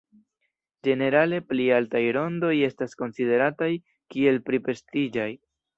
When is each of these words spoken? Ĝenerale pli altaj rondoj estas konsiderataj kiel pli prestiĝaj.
Ĝenerale 0.87 1.41
pli 1.51 1.67
altaj 1.81 2.01
rondoj 2.19 2.53
estas 2.71 2.99
konsiderataj 3.03 3.73
kiel 4.15 4.45
pli 4.51 4.67
prestiĝaj. 4.69 5.33